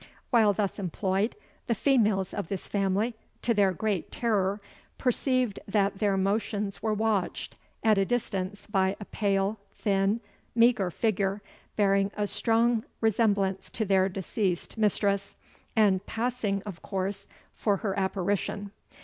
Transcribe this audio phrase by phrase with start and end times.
[0.31, 1.35] While thus employed,
[1.67, 3.13] the females of this family,
[3.43, 4.59] to their great terror,
[4.97, 10.19] perceived that their motions were watched at a distance by a pale, thin,
[10.55, 11.43] meagre figure,
[11.75, 15.35] bearing a strong resemblance to their deceased mistress,
[15.75, 18.71] and passing, of course, for her apparition.